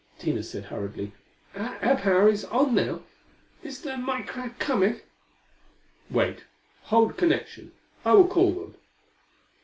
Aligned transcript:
Tina 0.17 0.41
said 0.41 0.63
hurriedly, 0.63 1.13
"Our 1.55 1.77
air 1.79 1.95
power 1.95 2.27
is 2.27 2.43
on 2.45 2.73
now. 2.73 3.03
Is 3.61 3.81
the 3.83 3.97
Micrad 3.97 4.57
coming?" 4.57 4.99
"Wait. 6.09 6.45
Hold 6.85 7.17
connection. 7.17 7.71
I 8.03 8.13
will 8.13 8.27
call 8.27 8.51
them." 8.51 8.75